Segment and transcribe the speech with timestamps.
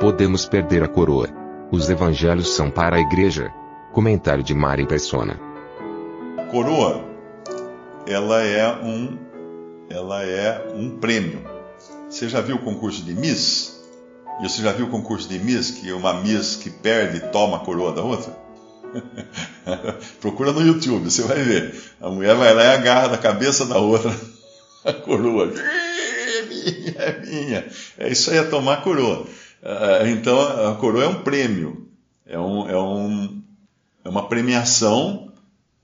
[0.00, 1.28] Podemos perder a coroa.
[1.70, 3.52] Os evangelhos são para a igreja.
[3.92, 5.38] Comentário de Mari Persona.
[6.50, 7.04] Coroa,
[8.06, 9.18] ela é um,
[9.90, 11.44] ela é um prêmio.
[12.08, 13.78] Você já viu o concurso de Miss?
[14.40, 17.60] E você já viu o concurso de Miss que uma Miss que perde toma a
[17.60, 18.34] coroa da outra?
[20.18, 21.78] Procura no YouTube, você vai ver.
[22.00, 24.10] A mulher vai lá e agarra da cabeça da outra
[24.82, 25.52] a coroa.
[25.52, 27.66] É minha, é minha.
[27.98, 29.26] É isso aí, é tomar a coroa.
[29.62, 31.88] Ah, então, a coroa é um prêmio.
[32.26, 33.42] É, um, é, um,
[34.04, 35.32] é uma premiação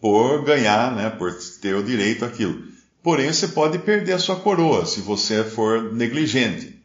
[0.00, 2.62] por ganhar, né, por ter o direito àquilo.
[3.02, 6.78] Porém, você pode perder a sua coroa se você for negligente.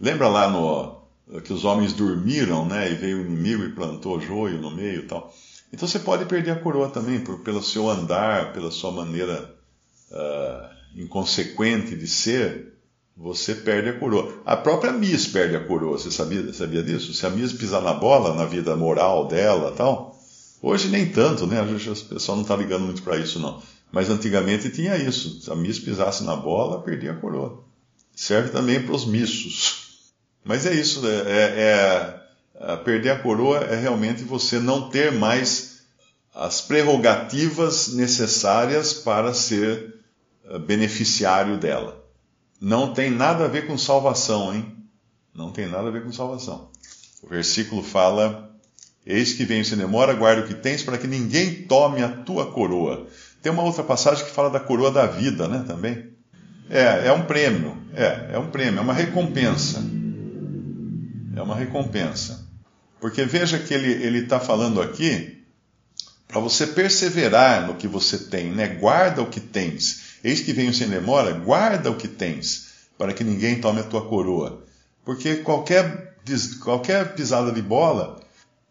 [0.00, 1.02] Lembra lá no
[1.40, 2.90] que os homens dormiram, né?
[2.90, 5.32] E veio o inimigo e plantou joio no meio e tal.
[5.72, 9.54] Então você pode perder a coroa também por, pelo seu andar, pela sua maneira
[10.10, 12.71] uh, inconsequente de ser.
[13.16, 14.40] Você perde a coroa.
[14.44, 15.98] A própria Miss perde a coroa.
[15.98, 17.12] Você sabia, sabia disso?
[17.12, 20.18] Se a Miss pisar na bola na vida moral dela, tal.
[20.60, 21.60] Hoje nem tanto, né?
[21.62, 23.62] Hoje o pessoal não está ligando muito para isso não.
[23.90, 25.42] Mas antigamente tinha isso.
[25.42, 27.62] Se a Miss pisasse na bola, perdia a coroa.
[28.14, 30.12] Serve também para os missos.
[30.44, 32.20] Mas é isso, é, é,
[32.60, 35.82] é, perder a coroa é realmente você não ter mais
[36.34, 39.94] as prerrogativas necessárias para ser
[40.46, 42.01] eh, beneficiário dela.
[42.62, 44.74] Não tem nada a ver com salvação, hein?
[45.34, 46.70] Não tem nada a ver com salvação.
[47.22, 48.50] O versículo fala:
[49.04, 52.52] Eis que venho sem demora, guarda o que tens, para que ninguém tome a tua
[52.52, 53.06] coroa.
[53.42, 55.64] Tem uma outra passagem que fala da coroa da vida, né?
[55.66, 56.10] Também.
[56.70, 57.76] É, é um prêmio.
[57.92, 59.82] É, é um prêmio, é uma recompensa
[61.36, 62.46] é uma recompensa.
[63.00, 65.44] Porque veja que ele está falando aqui
[66.28, 68.68] para você perseverar no que você tem, né?
[68.68, 70.11] Guarda o que tens.
[70.22, 74.06] Eis que venho sem demora, guarda o que tens, para que ninguém tome a tua
[74.08, 74.64] coroa.
[75.04, 76.16] Porque qualquer,
[76.62, 78.20] qualquer pisada de bola,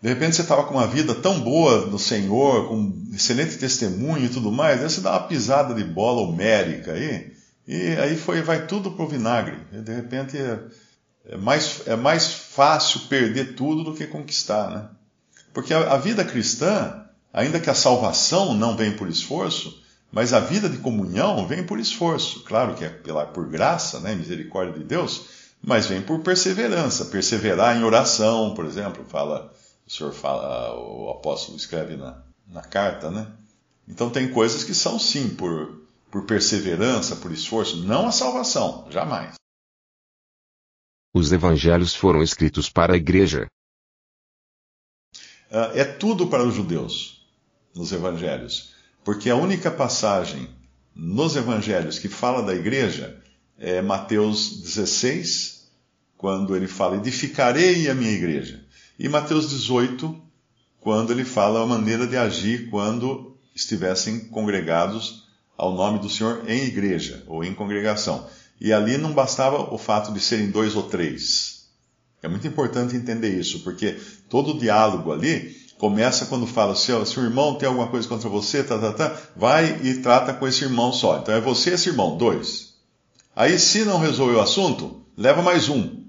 [0.00, 4.28] de repente você estava com uma vida tão boa no Senhor, com excelente testemunho e
[4.28, 7.34] tudo mais, aí você dá uma pisada de bola homérica aí,
[7.66, 9.56] e aí foi, vai tudo pro vinagre.
[9.70, 10.36] De repente
[11.26, 14.88] é mais, é mais fácil perder tudo do que conquistar, né?
[15.52, 19.82] Porque a, a vida cristã, ainda que a salvação não vem por esforço,
[20.14, 22.44] mas a vida de comunhão vem por esforço.
[22.44, 25.26] Claro que é pela, por graça, né, misericórdia de Deus,
[25.60, 27.06] mas vem por perseverança.
[27.06, 29.52] Perseverar em oração, por exemplo, fala,
[29.84, 33.26] o senhor fala, o apóstolo escreve na, na carta, né?
[33.88, 35.82] Então tem coisas que são sim por,
[36.12, 39.34] por perseverança, por esforço, não a salvação, jamais.
[41.12, 43.46] Os evangelhos foram escritos para a igreja.
[45.50, 47.26] Ah, é tudo para os judeus,
[47.74, 48.73] nos evangelhos.
[49.04, 50.48] Porque a única passagem
[50.94, 53.20] nos evangelhos que fala da igreja
[53.58, 55.68] é Mateus 16,
[56.16, 58.64] quando ele fala: Edificarei a minha igreja.
[58.98, 60.22] E Mateus 18,
[60.80, 65.24] quando ele fala a maneira de agir quando estivessem congregados
[65.56, 68.26] ao nome do Senhor em igreja ou em congregação.
[68.60, 71.68] E ali não bastava o fato de serem dois ou três.
[72.22, 73.98] É muito importante entender isso, porque
[74.30, 78.64] todo o diálogo ali começa quando fala, se, o irmão tem alguma coisa contra você,
[78.64, 81.18] tá, tá, tá, vai e trata com esse irmão só.
[81.18, 82.72] Então é você e esse irmão, dois.
[83.36, 86.04] Aí, se não resolver o assunto, leva mais um.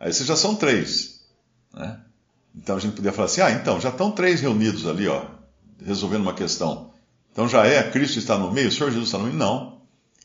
[0.00, 1.20] Aí vocês já são três.
[1.72, 2.00] Né?
[2.52, 5.24] Então a gente podia falar assim: ah, então, já estão três reunidos ali, ó,
[5.86, 6.90] resolvendo uma questão.
[7.30, 9.36] Então já é, Cristo está no meio, o Senhor Jesus está no meio?
[9.36, 9.82] Não.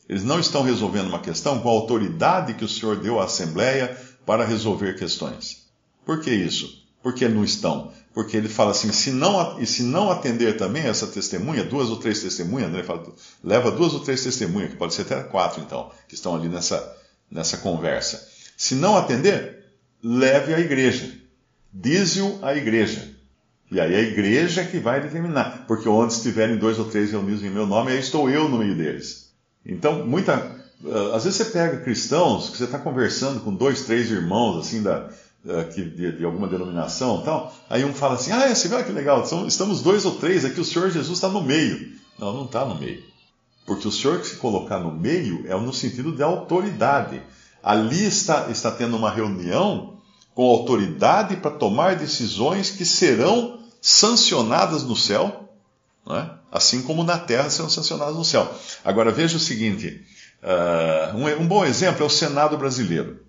[0.09, 3.95] Eles não estão resolvendo uma questão com a autoridade que o Senhor deu à Assembleia
[4.25, 5.67] para resolver questões.
[6.03, 6.83] Por que isso?
[7.03, 7.91] Porque não estão.
[8.17, 11.97] Porque ele fala assim: se não, e se não atender também essa testemunha, duas ou
[11.97, 13.05] três testemunhas, ele fala,
[13.43, 16.97] leva duas ou três testemunhas, que pode ser até quatro então, que estão ali nessa,
[17.29, 18.27] nessa conversa.
[18.57, 19.65] Se não atender,
[20.03, 21.13] leve à igreja.
[21.71, 23.07] Diz-o à igreja.
[23.69, 25.65] E aí a igreja que vai determinar.
[25.67, 28.75] Porque onde estiverem dois ou três reunidos em meu nome, aí estou eu no meio
[28.75, 29.31] deles.
[29.63, 30.33] Então, muita.
[30.33, 34.81] Ah, às vezes você pega cristãos que você está conversando com dois, três irmãos, assim,
[34.81, 35.07] da,
[35.73, 39.81] de, de, alguma denominação tal, aí um fala assim: Ah, você vê que legal, estamos
[39.81, 41.93] dois ou três aqui, o Senhor Jesus está no meio.
[42.19, 43.03] Não, não está no meio.
[43.65, 47.21] Porque o Senhor que se colocar no meio é no sentido de autoridade.
[47.63, 49.97] ali está, está tendo uma reunião
[50.33, 55.49] com autoridade para tomar decisões que serão sancionadas no céu,
[56.09, 56.29] é?
[56.51, 58.53] assim como na terra serão sancionadas no céu.
[58.83, 60.03] Agora veja o seguinte:
[60.43, 63.26] uh, um, um bom exemplo é o Senado brasileiro.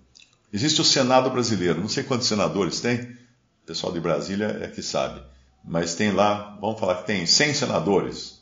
[0.51, 4.81] Existe o Senado brasileiro, não sei quantos senadores tem, o pessoal de Brasília é que
[4.81, 5.21] sabe,
[5.63, 8.41] mas tem lá, vamos falar que tem 100 senadores.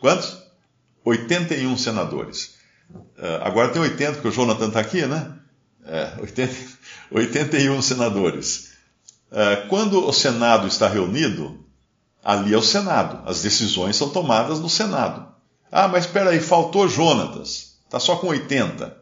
[0.00, 0.38] Quantos?
[1.04, 2.54] 81 senadores.
[2.90, 5.32] Uh, agora tem 80, porque o Jonathan está aqui, né?
[5.84, 6.54] É, 80,
[7.10, 8.72] 81 senadores.
[9.30, 11.64] Uh, quando o Senado está reunido,
[12.22, 13.28] ali é o Senado.
[13.28, 15.32] As decisões são tomadas no Senado.
[15.70, 17.78] Ah, mas espera aí, faltou Jonatas.
[17.86, 19.01] Está só com 80.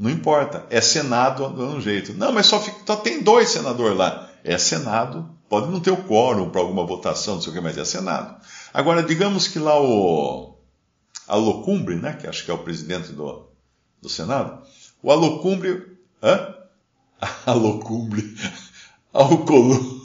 [0.00, 2.14] Não importa, é Senado de um jeito.
[2.14, 4.30] Não, mas só, fica, só tem dois senadores lá.
[4.42, 7.76] É Senado, pode não ter o quórum para alguma votação, não sei o que, mas
[7.76, 8.34] é Senado.
[8.72, 10.56] Agora, digamos que lá o
[11.28, 13.50] Alocumbre, né, que acho que é o presidente do,
[14.00, 14.62] do Senado,
[15.02, 15.98] o Alocumbre.
[16.22, 16.54] Hã?
[17.44, 18.34] Alocumbre.
[19.12, 20.00] Alcolumbre.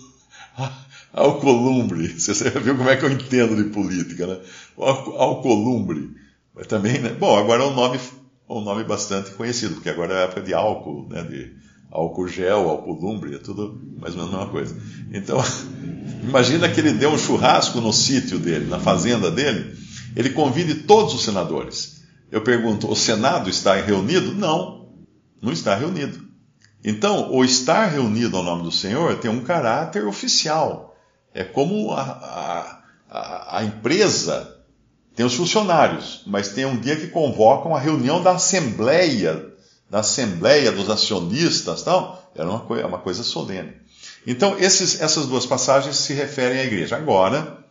[1.14, 2.20] Alcolumbre.
[2.20, 4.42] Você viu como é que eu entendo de política, né?
[4.78, 6.18] Alcolumbre.
[6.54, 7.12] Mas também, né?
[7.12, 7.98] Bom, agora é um nome,
[8.50, 11.24] um nome bastante conhecido, porque agora é a época de álcool, né?
[11.24, 11.56] De
[11.92, 14.76] álcool gel, álcool lumbre, é tudo mais ou menos a mesma coisa.
[15.12, 15.38] Então,
[16.24, 19.76] imagina que ele deu um churrasco no sítio dele, na fazenda dele,
[20.16, 22.04] ele convide todos os senadores.
[22.32, 24.34] Eu pergunto, o Senado está reunido?
[24.34, 24.90] Não,
[25.42, 26.26] não está reunido.
[26.84, 30.96] Então, o estar reunido ao nome do Senhor tem um caráter oficial.
[31.34, 34.55] É como a, a, a, a empresa
[35.16, 39.46] tem os funcionários, mas tem um dia que convocam a reunião da Assembleia,
[39.90, 42.32] da Assembleia dos acionistas tal.
[42.36, 43.72] Era uma, coisa, uma coisa solene.
[44.28, 46.98] Então, esses, essas duas passagens se referem à igreja.
[46.98, 47.64] Agora,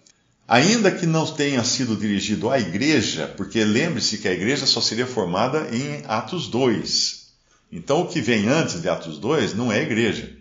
[0.49, 5.07] ainda que não tenha sido dirigido à igreja, porque lembre-se que a igreja só seria
[5.07, 7.25] formada em Atos 2.
[7.71, 10.35] Então, o que vem antes de Atos 2 não é igreja.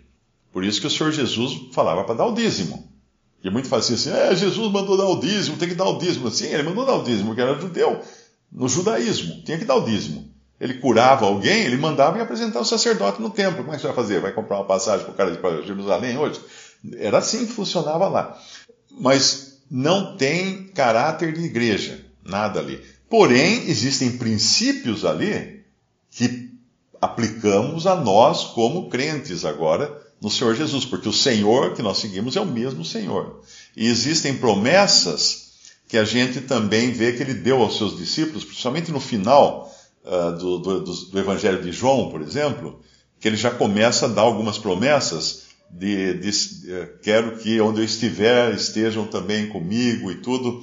[0.52, 2.93] Por isso que o Senhor Jesus falava para dar o dízimo.
[3.44, 6.30] E muito fazia assim, é, Jesus mandou dar o dízimo, tem que dar o dízimo.
[6.30, 8.00] Sim, ele mandou dar o dízimo, porque era judeu.
[8.50, 10.32] No judaísmo, tinha que dar o dízimo.
[10.58, 13.62] Ele curava alguém, ele mandava e apresentar o sacerdote no templo.
[13.62, 14.20] Como é que você vai fazer?
[14.20, 16.40] Vai comprar uma passagem para o cara para Jerusalém hoje?
[16.96, 18.40] Era assim que funcionava lá.
[18.98, 22.80] Mas não tem caráter de igreja, nada ali.
[23.10, 25.64] Porém, existem princípios ali
[26.10, 26.50] que
[26.98, 32.36] aplicamos a nós como crentes agora no Senhor Jesus, porque o Senhor que nós seguimos
[32.36, 33.40] é o mesmo Senhor.
[33.76, 35.44] E existem promessas
[35.88, 39.70] que a gente também vê que ele deu aos seus discípulos, principalmente no final
[40.04, 42.80] uh, do, do, do, Evangelho de João, por exemplo,
[43.20, 47.84] que ele já começa a dar algumas promessas de, de, uh, quero que onde eu
[47.84, 50.62] estiver estejam também comigo e tudo.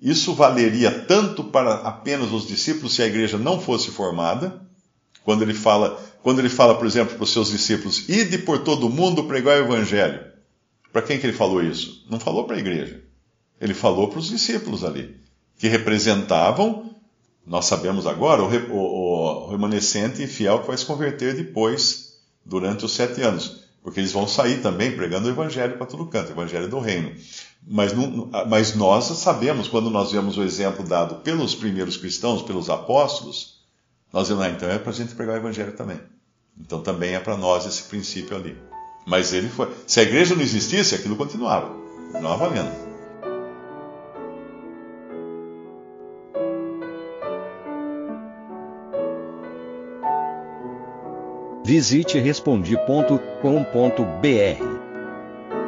[0.00, 4.60] Isso valeria tanto para apenas os discípulos se a igreja não fosse formada,
[5.24, 8.86] quando ele fala, quando ele fala, por exemplo, para os seus discípulos, ide por todo
[8.86, 10.20] o mundo pregar o evangelho.
[10.92, 12.04] Para quem que ele falou isso?
[12.10, 13.02] Não falou para a igreja.
[13.60, 15.16] Ele falou para os discípulos ali,
[15.58, 16.94] que representavam,
[17.46, 22.92] nós sabemos agora, o, o, o remanescente fiel que vai se converter depois, durante os
[22.92, 23.60] sete anos.
[23.82, 27.14] Porque eles vão sair também pregando o evangelho para todo canto, o evangelho do reino.
[27.66, 27.92] Mas,
[28.48, 33.59] mas nós sabemos, quando nós vemos o exemplo dado pelos primeiros cristãos, pelos apóstolos,
[34.12, 36.00] nós dizemos, ah, então é para a gente pregar o evangelho também.
[36.58, 38.56] Então também é para nós esse princípio ali.
[39.06, 39.68] Mas ele foi.
[39.86, 41.74] Se a igreja não existisse, aquilo continuava.
[42.20, 42.90] Não valendo.
[51.64, 53.20] Visite respondi.com.br.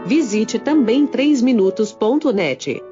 [0.04, 2.91] Visite também 3minutos.net.